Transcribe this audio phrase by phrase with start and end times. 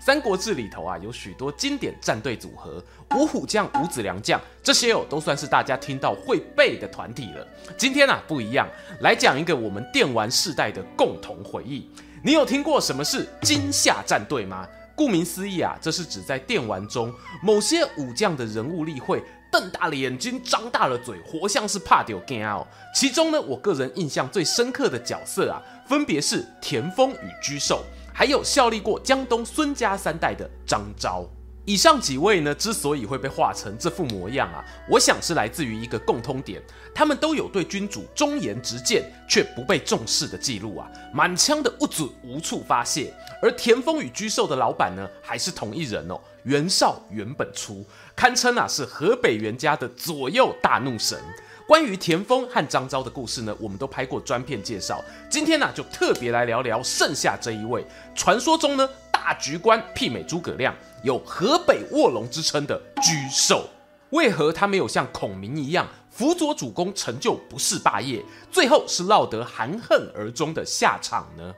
[0.00, 2.82] 三国志里头啊，有许多经典战队组合，
[3.14, 7.46] 五虎将、五子良将，这些哦都算是大家听到会背的团体了。
[7.76, 8.66] 今天啊不一样，
[9.00, 11.86] 来讲一个我们电玩世代的共同回忆。
[12.24, 14.66] 你有听过什么是金夏战队吗？
[14.96, 19.22] 顾名思义啊，这是指在电玩中某些武将的人物立绘，
[19.52, 22.66] 瞪大了眼睛，张大了嘴，活像是怕丢惊哦。
[22.94, 27.84] 其中呢，我个人印象最深刻的角色啊，分别是田丰与沮授。
[28.12, 31.26] 还有效力过江东孙家三代的张昭，
[31.64, 36.60] 以上几位呢，之所以会被画成这副模样啊，我想是来自于一个共通点，
[36.94, 43.14] 他们都有对君主忠言直谏却不被重视的记录啊，满腔的不准无处发泄。
[43.42, 51.18] 而田丰与沮授的老板呢，还是同一人哦，袁绍袁本初，堪称啊是河北袁家的左右大怒神。
[51.70, 55.00] 关于田丰和张昭的故事呢，我们都拍过专片介绍。
[55.30, 63.68] 今天呢、就特别来聊聊剩下这一位，传说中呢大局观媲美诸葛亮，有河北卧龙之称的沮授。
[64.10, 71.54] 为何他没有像孔明一样辅佐主公成就不世霸业，最后是落得含恨而终的下场呢？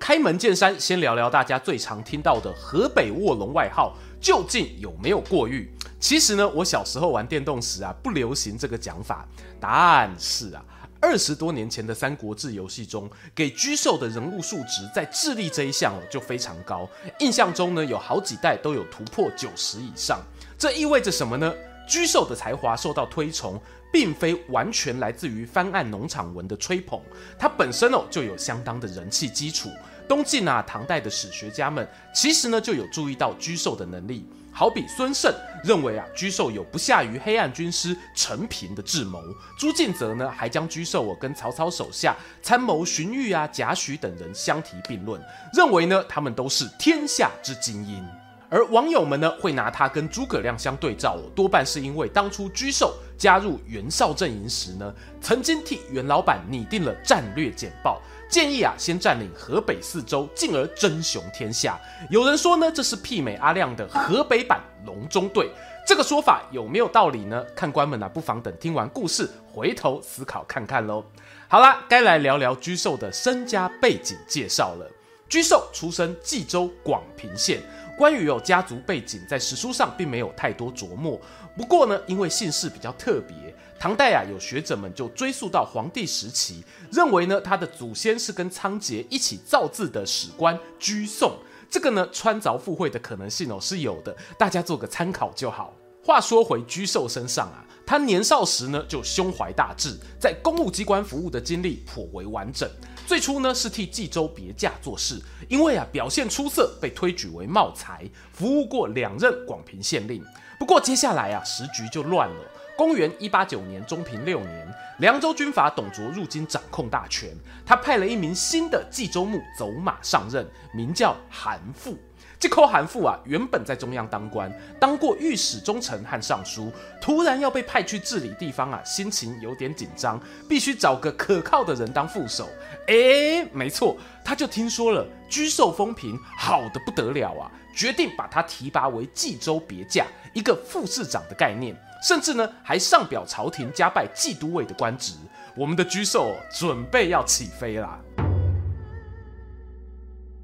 [0.00, 5.70] 开门见山，先聊聊大家最常听到的河北卧龙外号，究竟有没有过誉？
[6.00, 9.28] 其实呢，我小时候玩电动时啊，不流行这个讲法。
[9.60, 10.64] 但是啊，
[10.98, 16.88] 二十多年前的《三国志》游戏中，给沮授的人物数值在智力这一项哦就非常高。
[17.20, 20.18] 印象中呢，有好几代都有突破九十以上。
[20.56, 21.52] 这意味着什么呢？
[21.86, 23.60] 沮授的才华受到推崇，
[23.92, 26.98] 并非完全来自于翻案农场文的吹捧，
[27.38, 29.68] 他本身哦就有相当的人气基础。
[30.08, 34.26] 东晋啊，唐代的史学家们其实呢就有注意到沮授的能力。
[34.56, 35.34] 好比孙盛
[35.64, 39.20] 认为啊，沮授有不下于黑暗军师陈平的智谋。
[39.58, 45.20] 朱敬则呢，还将沮授我跟曹操手下参谋荀彧啊、贾诩等人相提并论，
[45.52, 48.06] 认为呢，他们都是天下之精英。
[48.48, 58.00] 而网友们呢，会拿他跟诸葛亮相对照，多半是因为当初沮授加入袁绍阵营时呢，曾经替袁老板拟定了战略简报。
[58.34, 61.80] 建议啊，先占领河北四州，进而争雄天下。
[62.10, 65.48] 有人说呢，这是媲美阿亮的河北版隆中对。
[65.86, 67.44] 这个说法有没有道理呢？
[67.54, 71.04] 看官们啊，不妨等听完故事，回头思考看看喽。
[71.46, 74.90] 好啦，该来聊聊沮授的身家背景介绍了。
[75.30, 77.62] 沮授出身冀州广平县，
[77.96, 81.20] 关于有家族背景，在史书上并没有太多琢磨。
[81.56, 83.53] 不过呢，因为姓氏比较特别。
[83.84, 91.32] 唐代啊，有学者们就追溯到黄帝时期，认为呢，他的祖先是跟仓颉一起造字的史官沮诵。
[91.68, 95.74] 这个呢，穿凿附会的可能性哦是有的，大家做个参考就好。
[96.02, 102.66] 话说回居寿身上啊，他年少时呢就胸怀大志，在公务机关服务的经历颇为完整。
[103.06, 110.24] 最初呢是替冀州别驾做事，因为啊表现出色，被推举为茂才，服务过两任广平县令。
[110.58, 112.50] 不过接下来啊时局就乱了。
[112.76, 117.30] 公元一八九年，中平六年，凉州军阀董卓入京掌控大权。
[117.64, 121.94] 他派了一名新的冀州牧走马上任，名叫韩馥。
[122.36, 126.70] 这口韩馥啊，原本在中央当官，当过御史中丞和尚书，
[127.00, 132.48] 突然要被派去治理地方啊，心情有点紧张，必须找个可靠的人当副手。
[132.88, 141.74] 哎，没错，他就听说了居寿风评好得不得了啊，决定把他提拔为冀州别驾，一个副市长的概念。
[142.04, 145.14] 甚至呢，还上表朝廷加拜冀都尉的官职。
[145.56, 147.98] 我们的沮授准备要起飞啦。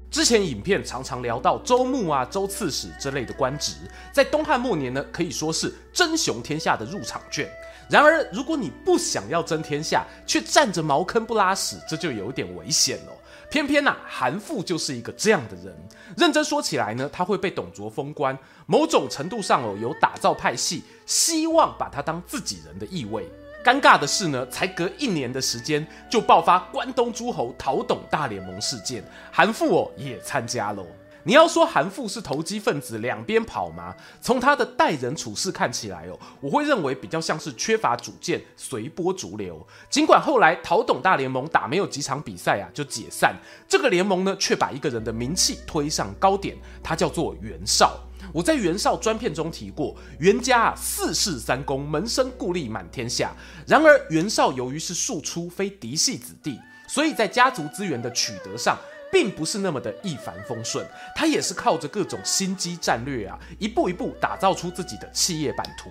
[0.09, 3.75] 之前影片常常聊到周牧啊、周刺史之类的官职，
[4.11, 7.47] 在东汉末年呢，可以说是争雄天下的入场券。
[7.87, 13.13] 然而，如果你不想要争天下，却占着茅坑不拉屎，这就有点危险了。
[13.51, 15.75] 偏偏呐、啊，韩馥就是一个这样的人。
[16.15, 23.29] 认真说起来呢，他会被董卓封官，某种程度上哦，有打造派系，希望把他当自己人的意味。
[23.61, 30.81] 尴尬的是呢，才隔一年的时间，就爆发关东诸侯讨董大联盟事件，韩馥哦也参加了。
[31.23, 33.95] 你要说韩馥是投机分子，两边跑吗？
[34.21, 39.65] 从他的待人处事看起来哦，我会认为比较像是缺乏主见，随波逐流。
[39.89, 43.35] 尽管后来陶董大联盟打没有几场比赛啊就解散，
[43.67, 47.99] 这个联盟呢却把一个人的名气推上高点，他叫做袁绍。
[48.33, 53.31] 我在袁绍专片中提过，袁家啊四世三公，门生故吏满天下。
[53.67, 58.77] 然而袁绍由于是庶出，非嫡系子弟，所以在家族资源的取得上。
[59.11, 60.85] 并不是那么的一帆风顺，
[61.15, 65.89] 他也是靠着各种心机战略啊，一步一步打造出自己的企业版图。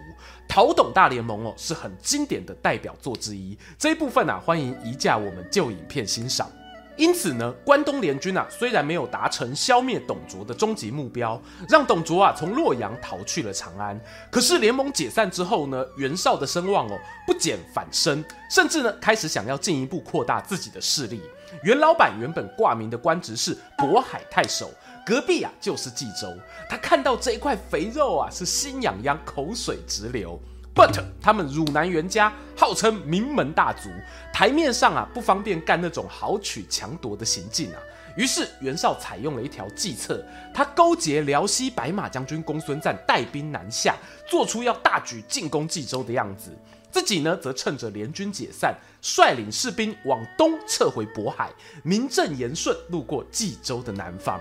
[0.49, 3.57] 陶董大联盟哦，是很经典的代表作之一。
[3.79, 6.51] 这一部分啊，欢迎移驾我们旧影片欣赏。
[6.97, 13.99] 因此呢，关东联军啊，虽然没有达成消灭董卓的终极目标，让董卓啊从洛阳逃去了长安，
[14.31, 21.23] 可是联盟解散之后呢，袁绍的声望哦不减反升，甚至呢开始想要进一步扩大自己的势力。
[21.63, 24.71] 袁老板原本挂名的官职是渤海太守，
[25.07, 26.29] 隔壁啊就是冀州。
[26.69, 30.39] 他看到这一块肥肉啊，是心痒痒，口水直流。
[30.81, 33.91] But 他们汝南袁家号称名门大族，
[34.33, 37.79] 台面上啊不方便干那种豪取强夺的行径啊。
[38.17, 40.25] 于是袁绍采用了一条计策，
[40.55, 43.95] 他勾结辽西白马将军公孙瓒带兵南下，
[44.27, 46.51] 做出要大举进攻冀州的样子。
[46.91, 51.51] 自己呢，则趁着联军解散，率领士兵往东撤回渤海，
[51.83, 54.41] 名正言顺路过冀州的南方。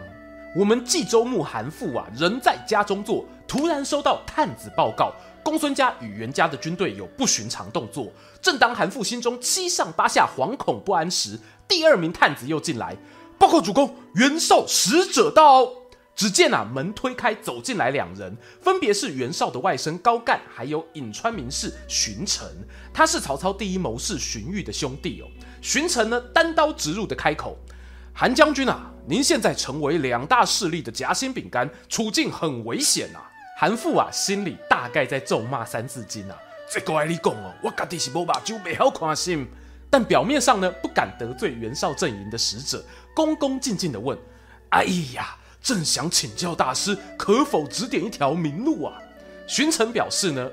[0.55, 5.13] 我们冀州牧韩馥啊，人在家中坐，突然收到探子报告，
[5.43, 8.11] 公孙家与袁家的军队有不寻常动作。
[8.41, 12.95] 正当韩馥心中七上八下、惶恐不安时，第二名探子又进来，
[13.37, 15.69] 报告主公，袁绍使者到。
[16.15, 22.45] 只见啊，门推开，走进来两人，分别是袁绍的外甥高干，还有颍川名士荀成。
[22.93, 25.27] 他是曹操第一谋士荀彧的兄弟哦。
[25.61, 27.57] 荀成呢，单刀直入的开口
[28.11, 33.23] ：“韩将军啊，您现在成为两大势力的夹心饼干，处境很危险啊。”
[33.59, 36.37] 韩馥啊，心里大概在咒骂三字经啊。
[36.71, 39.45] 这个爱你讲哦，我家己是无目睭，未好看心。
[39.89, 42.81] 但表面上呢，不敢得罪袁绍阵营的使者，
[43.13, 44.17] 恭恭敬敬的问
[44.71, 48.93] ：“哎呀。”正想请教大师，可否指点一条明路啊？
[49.45, 50.49] 荀成表示呢，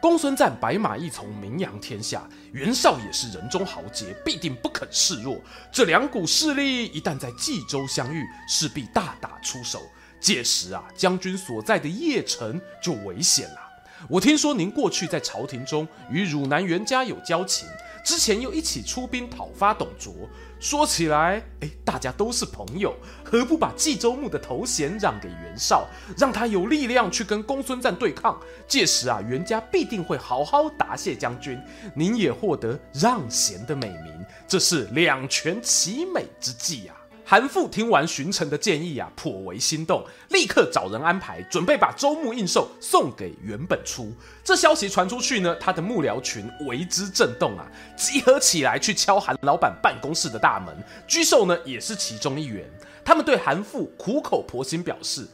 [0.00, 5.36] 公孙瓒白马一从，名扬天下，袁绍也是人中豪杰，必定不肯示弱。
[5.72, 9.82] 这两股势力一旦在冀州相遇，势必大打出手。
[10.20, 13.60] 届时啊，将军所在的邺城就危险了。
[14.08, 17.68] 我听说您过去在朝廷中与汝南袁家有交情。
[18.04, 20.14] 之前又一起出兵讨伐董卓，
[20.60, 28.40] 说起来，哎，大家都是朋友，何不把冀州牧的头衔让给袁绍，让他有力量去跟公孙瓒对抗？
[28.68, 31.60] 届时啊，袁家必定会好好答谢将军，
[31.96, 36.94] 您也获得让贤的美名，这是两全其美之计呀。
[37.28, 44.12] 韩馥听完巡城的建议啊，颇为心动，立刻找人安排，准备把州牧印寿送给袁本初。
[44.44, 50.72] 这消息传出去呢，他的幕僚群为之震动啊，集合起来去敲韩老板办公室的大门。
[51.08, 52.64] 居寿呢，也是其中一员。
[53.04, 55.26] 他们对韩馥苦口婆心表示。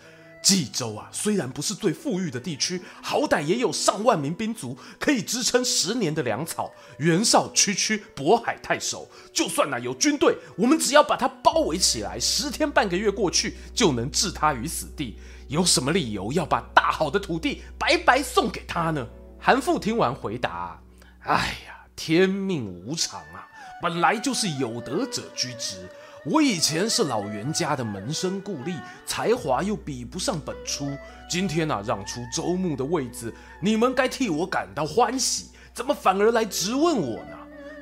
[0.43, 6.73] 冀州啊，虽然不是最富裕的地区，好歹也有上万名兵卒，可以支撑十年的粮草。
[6.99, 15.17] 袁绍区区渤海太守，就算呐有军队，我们只要把他包围起来，十天半个月过去，就能置他于死地。
[15.49, 19.07] 有什么理由要把大好的土地白白送给他呢？
[19.39, 20.81] 韩馥听完回答
[21.25, 23.47] ：“哎呀，天命无常啊，
[23.81, 25.89] 本来就是有德者居之。”
[26.25, 30.97] 我以前是老袁家的门生故吏，才华又比不上本初。
[31.29, 37.37] 今天呢、啊，让出周牧的位子，你们该替我感到欢喜，怎么反而来质问我呢？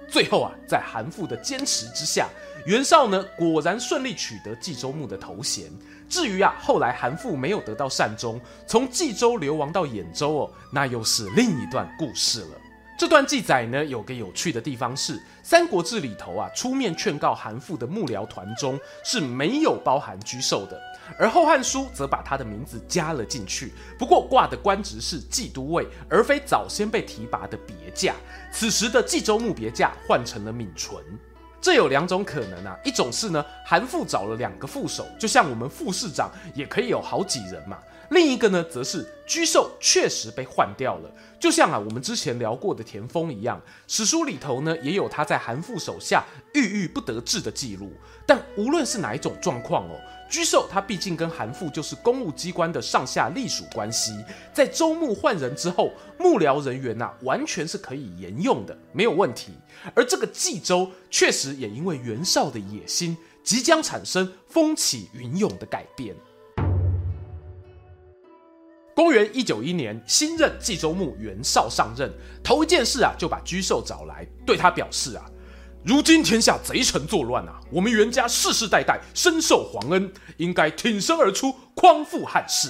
[0.09, 2.31] 最后啊，在韩馥的坚持之下，
[2.65, 5.71] 袁绍呢果然顺利取得冀州牧的头衔。
[6.09, 12.61] 至于啊，后来韩馥没有得到善终，从冀州流亡到兖州哦，那又是另一段故事了。
[13.01, 20.79] 这段记载呢，有个有趣的地方是，《三国志》里头啊，出面劝告韩馥的幕僚团中是没有包含居寿的，
[21.19, 23.73] 而《后汉书》则把他的名字加了进去。
[23.99, 28.15] 不过挂的官职是冀都尉，而非早先被提拔的别驾。
[28.53, 31.03] 此时的冀州牧别驾换成了闵纯。
[31.59, 37.79] 这有两种可能啊，一种是呢，韩馥找了两个副手，就像我们副市长也可以有好几人嘛。
[38.11, 41.09] 另一个呢，则是居寿确实被换掉了，
[41.41, 47.91] 就像啊我们之前聊过的田丰一样，史书里头呢也有他在韩馥手下郁郁不得志的记录。
[48.27, 49.99] 但无论是哪一种状况哦，
[50.31, 54.13] 居寿他毕竟跟韩馥就是公务机关的上下隶属关系，
[54.53, 59.53] 在周穆换人之后，幕僚人员呐、啊、完全是可以沿用的，没有问题。
[59.95, 66.15] 而这个冀州确实也因为袁绍的野心，即将产生风起云涌的改变。
[69.01, 72.13] 公元一九一年，新任冀州牧袁绍上任，
[72.45, 75.25] 头一件事啊，就把沮授找来，对他表示啊，
[75.83, 82.69] 如今天下贼臣作乱啊，我们袁家世世代代深受皇恩，应该挺身而出，匡复汉室。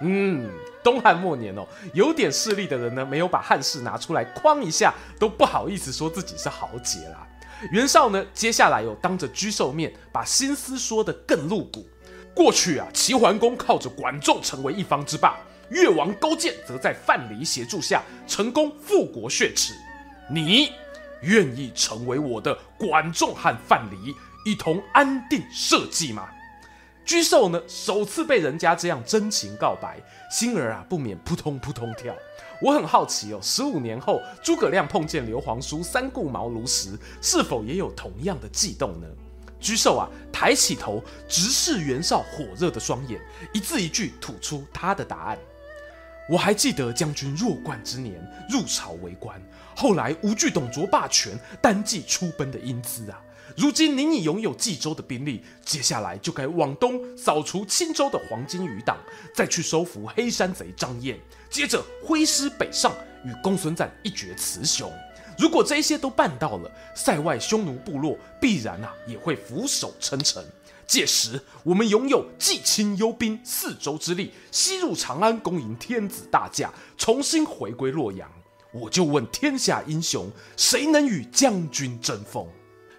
[0.00, 0.50] 嗯，
[0.82, 7.24] 东汉末年哦，有点势力的人呢，没有把汉室拿出来匡一下，都不好意思说自己是豪杰啦。
[7.70, 11.86] 袁绍呢，接下来又当着沮授面，把心思说得更露骨。
[12.34, 15.36] 过去啊，齐桓公靠着管仲成为一方之霸，
[15.70, 19.72] 越王勾践则在范蠡协助下成功复国雪耻。
[20.28, 20.72] 你
[21.22, 26.28] 愿意成为我的管仲和范蠡，一同安定社稷吗？
[27.06, 30.00] 沮授呢，首次被人家这样真情告白，
[30.30, 32.14] 心儿啊不免扑通扑通跳。
[32.62, 39.06] 我很好奇哦，十五年后诸葛亮碰见刘皇叔三顾茅庐时，是否也有同样的悸动呢？
[39.60, 43.20] 沮授啊，抬起头直视袁绍火热的双眼，
[43.52, 45.38] 一字一句吐出他的答案。
[46.30, 48.14] 我还记得将军弱冠之年
[48.48, 49.42] 入朝为官，
[49.74, 53.20] 后来无惧董卓霸权，单骑出奔的英姿啊。
[53.56, 58.96] 如今您已拥有冀州的兵力，接下来就该往东扫除青州的黄金余党，
[59.34, 61.18] 再去收服黑山贼张燕，
[61.50, 62.94] 接着挥师北上，
[63.24, 64.88] 与公孙瓒一决雌雄。
[65.36, 70.44] 如果这些都办到了，塞外匈奴部落必然啊也会俯首称臣。
[70.90, 76.68] 届时我们拥有冀青幽兵四州之力，西入长安恭迎天子大驾，
[76.98, 78.28] 重新回归洛阳。
[78.72, 82.44] 我就问天下英雄，谁能与将军争锋？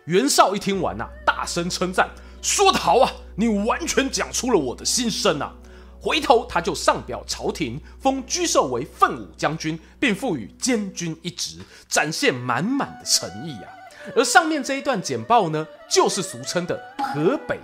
[0.05, 2.09] 袁绍一听完呐、大声称赞
[2.41, 5.53] ：“说得好啊，你完全讲出了我的心声啊！”
[5.99, 11.57] 回头他就上表朝廷，封居寿为奋武将军，并赋予监军一职，
[11.89, 13.67] 展现满满的诚意啊。
[14.15, 16.81] 而上面这一段简报呢，就是俗称的
[17.13, 17.59] 河北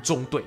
[0.00, 0.44] 中对。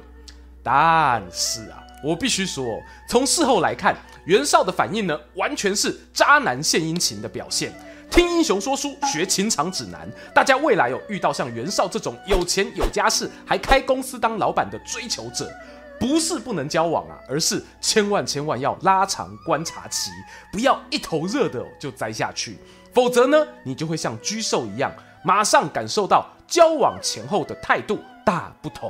[0.64, 2.66] 但是啊，我必须说，
[3.08, 7.74] 从事后来看，袁绍的反应呢，完全是渣男献殷勤的表现。
[8.10, 10.10] 听英雄说书，学情场指南。
[10.34, 15.52] 大家未来有遇到像袁绍这种有钱有家室，还开公司当老板的追求者，
[16.00, 20.10] 不是不能交往啊，而是千万千万要拉长观察期，
[20.52, 22.58] 不要一头热的就栽下去，
[22.94, 24.92] 否则呢，你就会像居兽一样，
[25.24, 28.90] 马上感受到交往前后的态度大不同。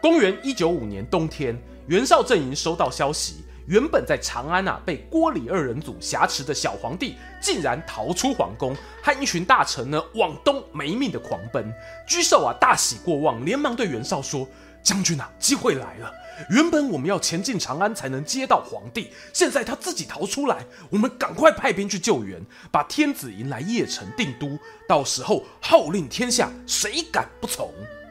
[0.00, 1.54] 公元一九五年冬天，
[1.86, 3.44] 袁绍阵营收到消息。
[3.66, 11.70] 原本在长安啊被郭李二人组挟持的小皇帝，竟然逃出皇宫，和一群大臣呢往东没命的狂奔。
[12.08, 14.48] 居寿啊大喜过望，连忙对袁绍说
[14.82, 16.10] ：“将军啊，机会来了！
[16.48, 22.40] 原本我们要前进长安才能接到皇帝，现在他自己逃出来，我们赶快派兵去救援，
[22.72, 27.70] 把天子迎来邺城定都，到时候号令天下，谁敢不从？”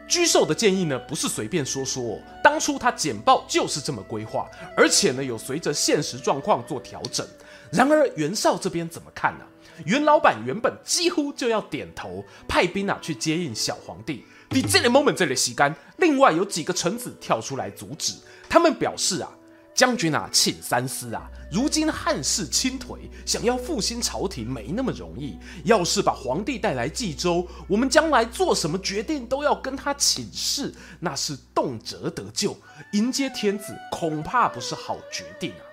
[0.09, 2.19] 居寿的建议呢，不是随便说说哦。
[2.43, 7.25] 当初他简报就是这么规划，而且呢，有随着现实状况做调整。
[7.71, 9.45] 然而袁绍这边怎么看呢？
[9.85, 14.25] 袁老板原本几乎就要点头，派兵啊去接应小皇帝。
[14.49, 15.73] 你这里 moment 这里洗干。
[15.97, 18.15] 另外有几个臣子跳出来阻止，
[18.49, 19.31] 他们表示啊。
[19.79, 21.31] 将军啊，请三思啊！
[21.49, 25.37] 如今汉室倾颓，想要复兴朝廷没那么容易。
[25.63, 32.57] 要是把皇帝带来冀州，我们将来做什么决定都要跟他请示，那是动辄得咎。
[32.91, 35.63] 迎接天子恐怕不是好决定啊！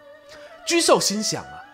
[0.65, 1.65] 居寿心想啊，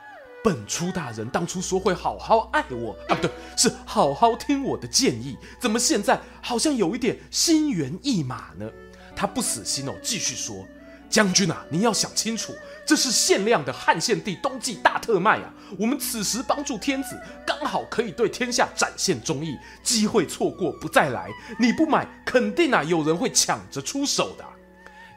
[0.42, 8.66] 本初大人当初说会好好爱我啊，不对，是好好听我的建议，怎么现在好像有一点心猿意马呢？
[9.14, 10.66] 他不死心哦，继续说。
[11.12, 12.54] 将军啊，您要想清楚，
[12.86, 15.52] 这是限量的汉献帝冬季大特卖啊！
[15.78, 21.28] 我们此时帮助天子，刚好可以对天下展现忠义，机会错过不再来。
[21.60, 24.44] 你不买，肯定啊有人会抢着出手的。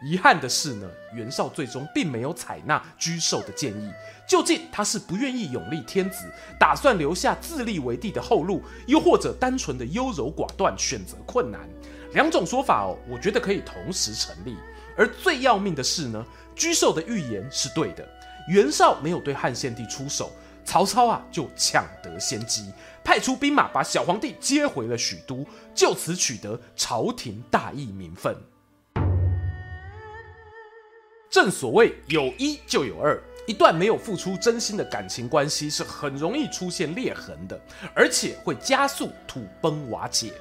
[0.04, 3.90] 遗憾的是呢，袁绍最终并没有采纳居寿的建议。
[4.28, 11.62] 究竟他是不愿意拥立天子，打算留下自立为帝的后路，又或者单纯的优柔寡断，选择困难？
[12.12, 14.58] 两种说法哦，我觉得可以同时成立。
[14.98, 16.26] 而最要命的是呢，
[16.56, 18.08] 沮授的预言是对的。
[18.48, 20.32] 袁绍没有对汉献帝出手，
[20.64, 22.72] 曹操啊就抢得先机，
[23.04, 28.36] 派出兵马把小皇帝接回了许都，就此取得朝廷大义名分。
[31.30, 37.60] 正所谓有一就有二，一段没有付出真心的感情关系是很容易出现裂痕的，
[37.94, 40.32] 而且会加速土崩瓦解。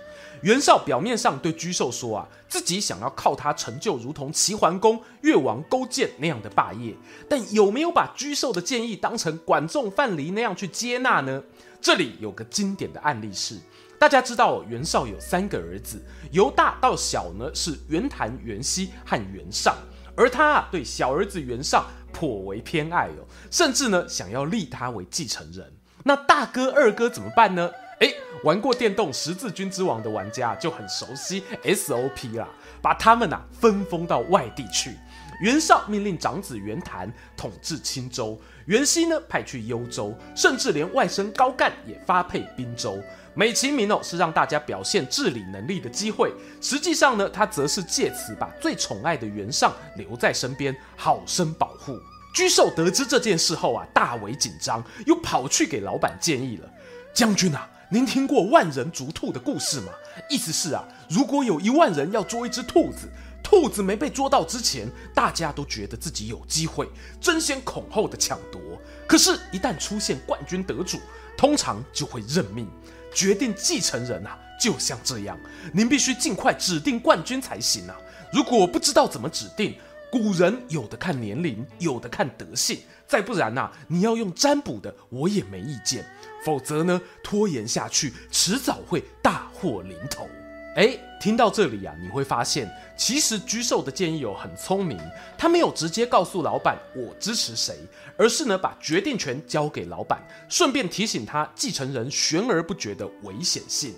[0.44, 6.94] 袁绍表面上对沮授说啊，自己想要靠他成就如同齐桓公、越王勾践那样的霸业，
[7.26, 11.42] 但有没有把沮授的建议当成管仲、范蠡那样去接纳呢？
[11.80, 13.58] 这里有个经典的案例是，
[13.98, 19.74] 大家知道袁绍有三个儿子，由大到小呢是袁谭、袁熙和袁尚，
[20.14, 25.72] 而他啊对小儿子袁尚颇为偏爱哦，甚至呢想要立他为继承人。
[26.02, 27.70] 那大哥、二哥怎么办呢？
[28.00, 28.12] 诶，
[28.44, 32.46] 玩过电动十字军之王的玩家就很熟悉 SOP 啦，
[32.82, 34.94] 把他们呐、啊、分封到外地去。
[35.40, 43.02] 袁绍命令长子袁谭统治青州，袁熙呢派去幽州，甚至连外甥高干也发配滨州。
[43.32, 51.98] 美其名哦是让大家表现治理能力的机会，实际上呢他则是借此把最宠爱的袁尚留在身边，好生保护。
[52.36, 56.68] 沮授得知这件事后啊大为紧张，又跑去给老板建议了：
[57.14, 57.70] 将军啊。
[57.90, 59.92] 您听过万人逐兔的故事吗？
[60.30, 63.08] 意思是啊，如果有一万人要捉一只兔子，
[63.42, 66.88] 兔子没被捉到之前，大家都觉得自己有机会，
[67.20, 68.60] 争先恐后的抢夺。
[69.06, 70.98] 可是，一旦出现冠军得主，
[71.36, 72.66] 通常就会认命，
[73.14, 75.38] 决定继承人啊，就像这样，
[75.72, 77.96] 您必须尽快指定冠军才行啊。
[78.32, 79.76] 如果不知道怎么指定，
[80.14, 86.06] 古人有的看年龄，有的看德性，再不然呐、啊，你要用占卜的，我也没意见。
[86.44, 90.28] 否则呢，拖延下去，迟早会大祸临头。
[90.76, 94.96] 诶，听到这里啊，你会发现，其实沮授的建议有很聪明，
[95.36, 97.76] 他没有直接告诉老板我支持谁，
[98.16, 103.92] 而是呢把决定权交给老板，顺便提醒他继承人悬而不决的危险性。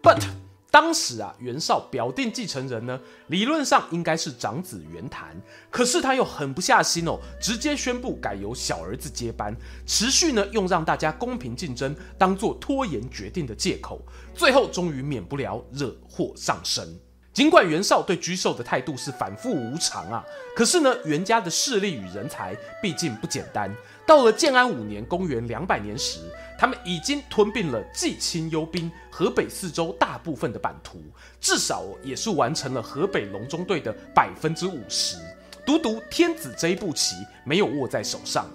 [0.00, 0.22] But
[0.70, 9.56] 当时啊，袁绍表定继承人呢，理论上应该是长子袁谭，可是他又狠不下心哦，直接宣布改由小儿子接班，
[9.86, 14.02] 持续呢用让大家公平竞争当做拖延决定的借口，
[14.34, 16.98] 最后终于免不了惹祸上身。
[17.36, 20.24] 尽管袁绍对沮授的态度是反复无常啊，
[20.56, 23.70] 可是呢，袁家的势力与人才毕竟不简单。
[24.06, 26.20] 到了建安五年（公元两百年）时，
[26.58, 30.98] 他们已经吞并了冀青幽兵、河北四州大部分的版图，
[31.38, 35.18] 至少也是完成了河北隆中对的百分之五十。
[35.66, 38.46] 独独天子这一步棋没有握在手上。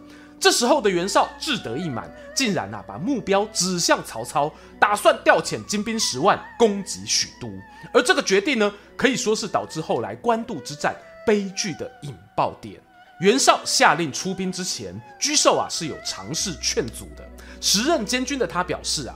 [0.41, 7.47] 这时候的袁绍志得意满，竟然啊把目标指向曹操，打算调遣精兵十万攻击许都。
[7.93, 10.95] 而这个决定呢，可以说是导致后来官渡之战
[11.27, 12.81] 悲剧的引爆点。
[13.19, 17.23] 袁绍下令出兵之前，沮授啊是有尝试劝阻的。
[17.61, 19.15] 时任监军的他表示啊，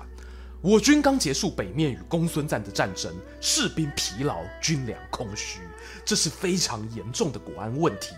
[0.61, 5.61] 我军刚结束北面与公孙瓒的战争，士兵疲劳，军粮空虚，
[6.05, 8.13] 这是非常严重的国安问题。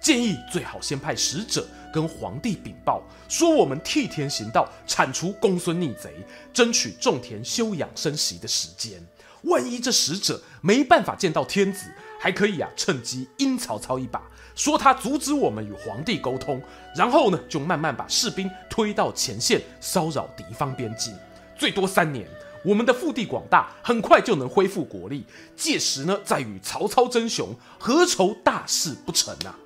[0.00, 6.14] 建议最好先派使者跟皇帝禀报，说我们替天行道，铲除公孙逆贼，
[6.52, 9.00] 争取种田休养生息的时间。
[9.42, 11.86] 万一这使者没办法见到天子，
[12.20, 14.20] 还可以啊趁机阴曹操一把，
[14.54, 16.60] 说他阻止我们与皇帝沟通，
[16.94, 21.14] 然后呢就慢慢把士兵推到前线，骚扰敌方边境。
[21.56, 22.28] 最多三年，
[22.64, 25.24] 我们的腹地广大，很快就能恢复国力。
[25.56, 29.56] 届时呢再与曹操争雄，何愁大事不成啊？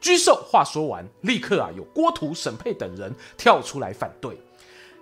[0.00, 4.38] 沮授话说完，立刻啊有郭图、沈佩等人跳出来反对。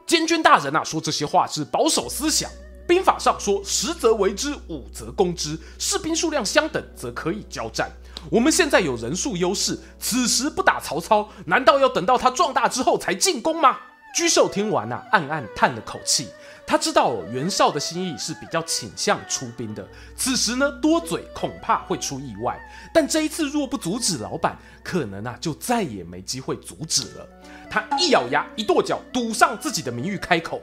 [0.06, 2.50] 监军大人啊说这些话是保守思想。
[2.86, 7.90] 兵法上说十则围之，五则攻之，士兵数量相等则可以交战。
[8.30, 13.78] 我们现在有人数优势，此时不打曹操，难道要等到他壮大之后才进攻吗？
[14.14, 16.28] 沮授听完啊，暗暗叹了口气。
[16.64, 19.86] 他知道哦，袁绍的心意是比较倾向出兵的。
[20.16, 22.58] 此时呢，多嘴恐怕会出意外。
[22.94, 27.28] 但这一次若不阻止老板，可能啊就再也没机会阻止了。
[27.68, 30.62] 他一咬牙，一跺脚，赌上自己的名誉，开口：“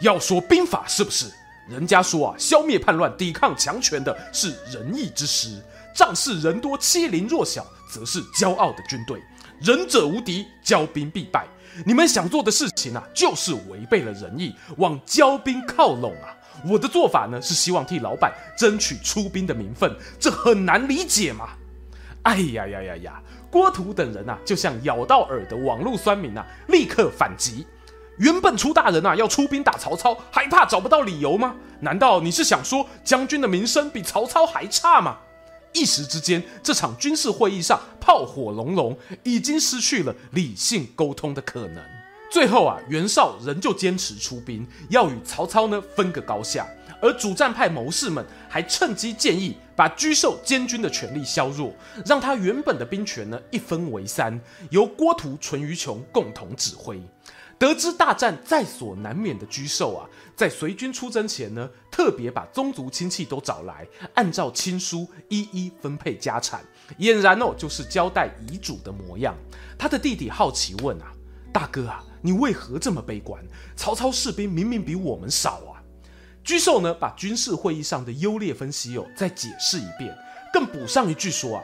[0.00, 1.30] 要说兵法是不是？
[1.68, 5.62] 人家说啊，消灭叛乱、抵抗强权的是仁义之师。
[5.94, 9.22] 仗势人多欺凌弱小，则是骄傲的军队。
[9.60, 11.46] 仁者无敌，骄兵必败。”
[11.84, 16.34] 你们想做的事情啊，就是违背了仁义，往骄兵靠拢啊！
[16.68, 21.50] 我的做法呢，是希望替老板争取出兵的名分，这很难理解嘛！
[22.22, 23.22] 哎呀呀呀呀！
[23.50, 27.66] 郭图等人啊，就像咬到耳的网络酸民啊，立刻反击。
[28.18, 31.54] 原本出大人啊要出兵打曹操，还怕找不到理由吗？
[31.80, 35.18] 难道你是想说将军的名声比曹操还差吗？
[35.72, 41.82] 一时之间，这场军事会议上炮火隆隆，已经失去了理性沟通的可能。
[42.30, 46.66] 最后啊，袁绍仍旧坚持出兵，要与曹操呢分个高下。
[47.00, 51.72] 而主战派谋士们还趁机建议把沮授监军的权力削弱，
[52.04, 54.38] 让他原本的兵权呢一分为三，
[54.70, 57.00] 由郭图、淳于琼共同指挥。
[57.58, 66.64] 得知大战在所难免的沮授啊，在随军出征前呢，特别把宗族亲戚都找来，按照亲书一一分配家产，
[67.00, 69.34] 俨然哦就是交代遗嘱的模样。
[69.76, 71.12] 他的弟弟好奇问啊
[71.52, 73.44] ：“大哥啊，你为何这么悲观？
[73.74, 75.82] 曹操士兵明明比我们少啊！”
[76.46, 80.16] 沮授呢，把军事会议上的优劣分析哦再解释一遍，
[80.52, 81.62] 更补上一句说啊：“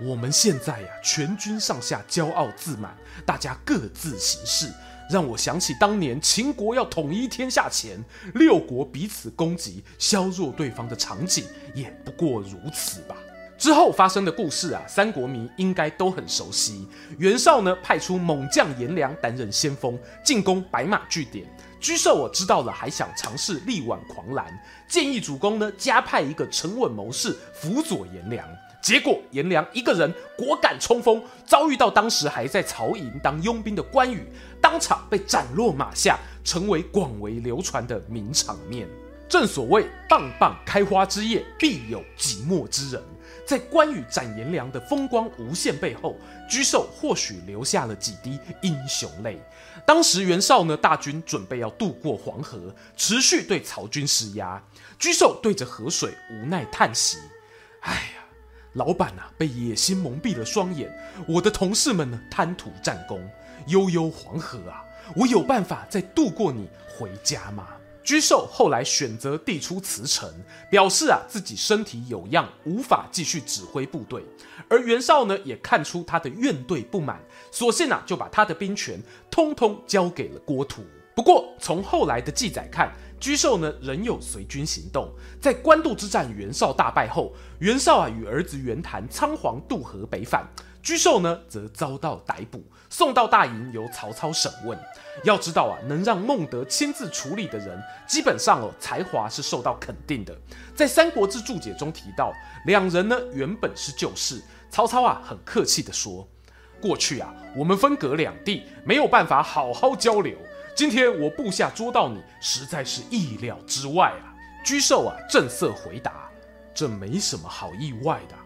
[0.00, 4.72] 我们现在呀，全军上下骄傲自满，大家各自行事，
[5.10, 7.98] 让我想起当年秦国要统一天下前，
[8.34, 11.44] 六国彼此攻击，削弱对方的场景，
[11.74, 13.16] 也不过如此吧。
[13.56, 16.86] 之后发生的故事啊，三国迷应该都很熟悉。
[17.18, 21.44] 袁绍呢，派出猛将颜良担任先锋，进攻白马据点。
[21.80, 24.46] 沮授我知道了，还想尝试力挽狂澜，
[24.88, 28.46] 建议主公呢，加派一个沉稳谋士辅佐颜良。
[28.80, 34.26] 结果颜良一个人果敢冲锋，遭遇到当时还在曹营当佣兵的关羽，
[34.60, 38.88] 当场被斩落马下，成为广为流传的名场面。
[39.28, 43.02] 正所谓棒棒开花之夜，必有寂寞之人。
[43.44, 46.16] 在关羽斩颜良的风光无限背后，
[46.48, 49.38] 沮授或许流下了几滴英雄泪。
[49.84, 54.62] 当时袁绍呢，大军准备要渡过黄河，持续对曹军施压。
[54.98, 57.18] 沮授对着河水无奈叹息
[57.80, 58.17] ：“哎呀，
[58.78, 60.88] 老板啊，被野心蒙蔽了双眼。
[61.26, 63.20] 我的同事们呢，贪图战功。
[63.66, 64.82] 悠悠黄河啊，
[65.14, 67.66] 我有办法再渡过你回家吗？”
[68.02, 70.32] 沮授后来选择递出辞呈，
[70.70, 74.24] 表示啊自己身体有恙，无法继续指挥部队。
[74.66, 78.98] 而袁绍呢也看出他的怨怼不满，索性啊就把他的兵权
[79.30, 80.82] 通通交给了郭图。
[81.14, 85.12] 不过从后来的记载看，沮授呢仍有随军行动。
[85.40, 90.46] 在官渡之战，袁绍大败后，袁绍啊与儿子袁谭仓皇渡河北返。
[90.82, 94.78] 沮授呢，则遭到逮捕，送到大营由曹操审问。
[95.24, 100.34] 要知道啊，能让孟德亲自处理的人，基本上哦，才华是受到肯定的。
[100.74, 102.32] 在《三国志》注解中提到，
[102.64, 104.40] 两人呢原本是旧识。
[104.70, 106.26] 曹操啊，很客气地说
[106.80, 110.38] ：“过去啊，我们分隔两地，没有办法好好交流。
[110.78, 114.30] 今天我部下捉到你，实在是意料之外啊。”
[114.64, 116.30] 沮授啊，正色回答
[116.72, 118.36] ：“这没什么好意外的。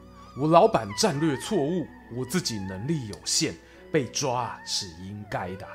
[0.41, 3.53] 我老板战略错误。”我自己能力有限，
[3.93, 5.67] 被抓是应该的。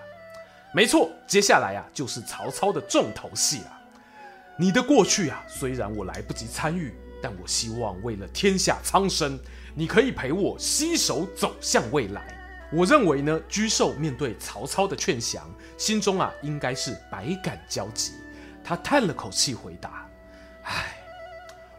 [0.74, 3.80] 没错，接下来啊就是曹操的重头戏了。
[4.58, 6.92] 你的过去啊，虽然我来不及参与，
[7.22, 9.40] 但我希望为了天下苍生，
[9.76, 12.36] 你可以陪我携手走向未来。
[12.72, 18.14] 我认为呢，沮授面对曹操的劝降，心中啊应该是百感交集。
[18.64, 20.06] 他叹了口气回答
[20.64, 20.98] ：“唉，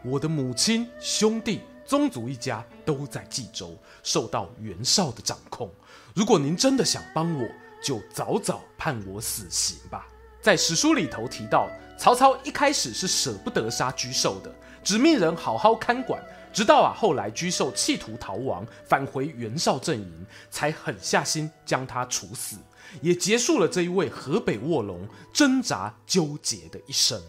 [0.03, 5.71] 我的母亲兄弟。”宗族一家都在冀州，受到袁绍的掌控。
[6.13, 7.49] 如果您真的想帮我，
[7.81, 10.07] 就早早判我死刑吧。
[10.39, 16.23] 在史书里头提到，曹操一开始是舍不得杀沮授的，只命人好好看管。
[16.51, 22.57] 直到啊后来沮授企图逃亡，返回袁绍阵营，才狠下心将他处死，
[23.01, 27.21] 也结束了这一位河北卧龙挣扎纠结的一生。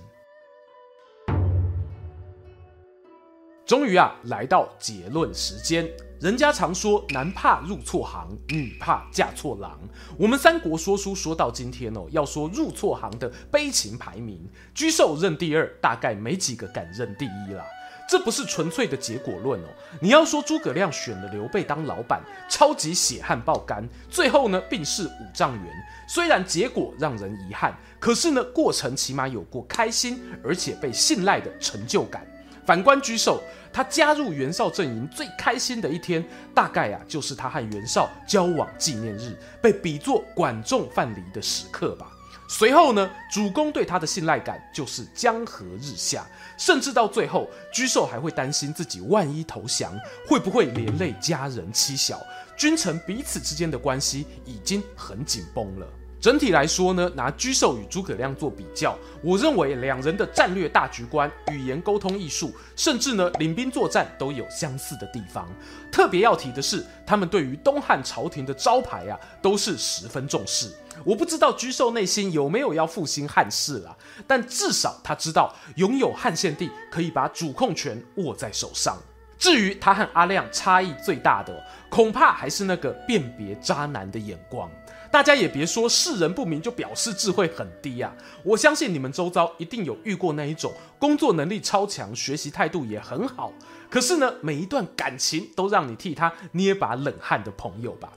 [3.67, 5.89] 终于啊，来到结论时间。
[6.19, 9.79] 人家常说，男怕入错行，女怕嫁错郎。
[10.19, 17.65] 我们三国说书说到今天哦，要说入错行的悲情排名，沮授认第二，大概没几个敢认第一啦。
[18.11, 19.67] 这不是纯粹的结果论哦。
[20.01, 25.73] 你要说诸葛亮选了刘备当老板，超级血汗爆肝，最后呢病逝五丈原。
[26.09, 32.27] 虽然结果让人遗憾，可是呢过程起码有过开心而且被信赖的成就感。
[32.67, 33.41] 反观沮授，
[33.73, 42.11] 他加入袁绍阵营最开心的一天，大概啊就是他和袁绍交往纪念日，被比作管仲范蠡的时刻吧。
[42.53, 46.27] 随后呢，主公对他的信赖感就是江河日下，
[46.59, 52.21] 甚至到最后，沮授还会担心自己万一投降，会不会连累家人妻小，
[52.59, 55.87] 君臣彼此之间的关系已经很紧绷了。
[56.21, 65.49] 整体来说呢，拿沮授与诸葛亮做比较，我认为两人的战略大局观、语言沟通艺术，甚至呢领兵作战都有相似的地方。
[65.91, 70.71] 特别要提的是，他们对于东汉朝廷的招牌啊，都是十分重视。
[71.05, 78.99] 我不知道沮授内心有没有要复兴汉室啦，但至少他知道拥有汉献帝可以把主控权握在手上。
[79.39, 84.71] 至于他和阿亮差异最大的，恐怕还是那个辨别渣男的眼光。
[85.13, 88.15] 大家也别说世人不明就表示智慧很低啊！
[88.45, 93.53] 我相信你们周遭一定有遇过那一种工作能力超强、学习态度也很好，
[93.91, 98.13] 可是呢，每一段感情都让你替他捏把冷汗的朋友吧。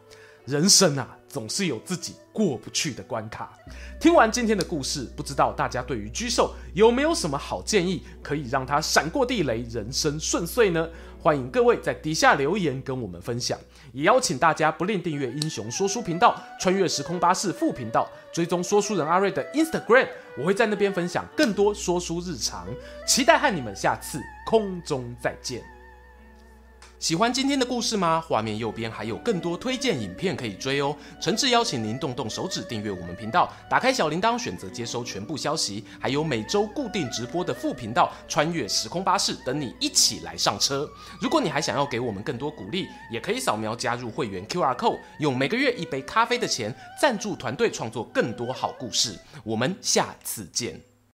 [0.45, 3.57] 人生啊，总是有自己过不去的关卡。
[3.97, 10.87] 听完今天的故事，不知道大家对于居兽有没有什么好建议，可以让他闪过地雷，人生顺遂呢？
[11.23, 13.57] 欢迎各位在底下留言跟我们分享，
[13.93, 20.05] 也邀请大家不吝订阅英雄说书频道、穿越时空巴士副频道，追踪说书人阿瑞的 Instagram，
[20.37, 22.67] 我会在那边分享更多说书日常，
[23.07, 25.63] 期待和你们下次空中再见。
[27.03, 28.23] 喜欢今天的故事吗？
[28.25, 30.95] 画面右边还有更多推荐影片可以追哦。
[31.19, 40.89] 诚挚邀请您动动手指订阅我们频道，打开小铃铛，选择接收全部消息，还有每周固定直播的副频道《穿越时空巴士》等你一起来上车。
[41.19, 49.19] 如果你还想要给我们更多鼓励，也可以扫描加入会员 QR code，用每个月一杯咖啡的钱赞助团队创作更多好故事。
[49.43, 50.92] 我们下次见。